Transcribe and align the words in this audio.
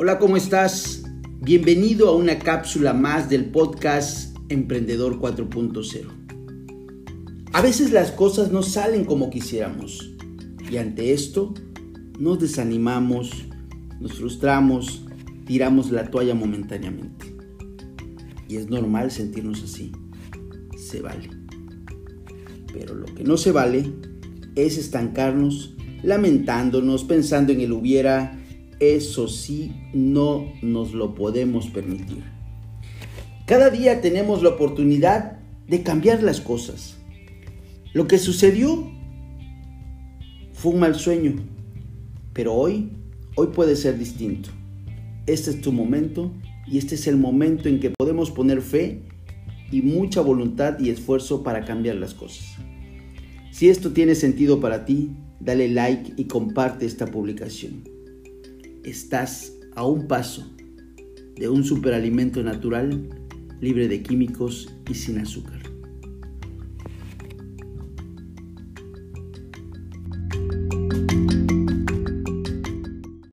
Hola, 0.00 0.20
¿cómo 0.20 0.36
estás? 0.36 1.02
Bienvenido 1.40 2.08
a 2.08 2.14
una 2.14 2.38
cápsula 2.38 2.92
más 2.92 3.28
del 3.28 3.46
podcast 3.46 4.32
Emprendedor 4.48 5.18
4.0. 5.18 6.06
A 7.52 7.60
veces 7.62 7.90
las 7.90 8.12
cosas 8.12 8.52
no 8.52 8.62
salen 8.62 9.04
como 9.04 9.28
quisiéramos 9.28 10.14
y 10.70 10.76
ante 10.76 11.12
esto 11.12 11.52
nos 12.16 12.38
desanimamos, 12.38 13.48
nos 13.98 14.12
frustramos, 14.12 15.04
tiramos 15.46 15.90
la 15.90 16.08
toalla 16.08 16.36
momentáneamente. 16.36 17.34
Y 18.48 18.54
es 18.54 18.70
normal 18.70 19.10
sentirnos 19.10 19.64
así, 19.64 19.90
se 20.76 21.02
vale. 21.02 21.28
Pero 22.72 22.94
lo 22.94 23.06
que 23.06 23.24
no 23.24 23.36
se 23.36 23.50
vale 23.50 23.92
es 24.54 24.78
estancarnos 24.78 25.74
lamentándonos, 26.04 27.02
pensando 27.02 27.52
en 27.52 27.62
el 27.62 27.72
hubiera 27.72 28.38
eso 28.80 29.26
sí, 29.28 29.72
no 29.92 30.52
nos 30.62 30.92
lo 30.92 31.14
podemos 31.14 31.68
permitir. 31.68 32.22
Cada 33.46 33.70
día 33.70 34.00
tenemos 34.00 34.42
la 34.42 34.50
oportunidad 34.50 35.38
de 35.66 35.82
cambiar 35.82 36.22
las 36.22 36.40
cosas. 36.40 36.96
Lo 37.92 38.06
que 38.06 38.18
sucedió 38.18 38.90
fue 40.52 40.72
un 40.72 40.80
mal 40.80 40.94
sueño, 40.94 41.34
pero 42.32 42.54
hoy, 42.54 42.92
hoy 43.36 43.48
puede 43.48 43.74
ser 43.74 43.98
distinto. 43.98 44.50
Este 45.26 45.50
es 45.50 45.60
tu 45.60 45.72
momento 45.72 46.32
y 46.66 46.78
este 46.78 46.94
es 46.94 47.06
el 47.06 47.16
momento 47.16 47.68
en 47.68 47.80
que 47.80 47.90
podemos 47.90 48.30
poner 48.30 48.62
fe 48.62 49.02
y 49.72 49.82
mucha 49.82 50.20
voluntad 50.20 50.78
y 50.78 50.90
esfuerzo 50.90 51.42
para 51.42 51.64
cambiar 51.64 51.96
las 51.96 52.14
cosas. 52.14 52.46
Si 53.50 53.68
esto 53.68 53.92
tiene 53.92 54.14
sentido 54.14 54.60
para 54.60 54.84
ti, 54.84 55.10
dale 55.40 55.68
like 55.68 56.12
y 56.16 56.24
comparte 56.24 56.86
esta 56.86 57.06
publicación 57.06 57.97
estás 58.88 59.52
a 59.76 59.84
un 59.84 60.08
paso 60.08 60.50
de 61.36 61.48
un 61.48 61.64
superalimento 61.64 62.42
natural 62.42 63.08
libre 63.60 63.88
de 63.88 64.02
químicos 64.02 64.72
y 64.88 64.94
sin 64.94 65.18
azúcar. 65.18 65.77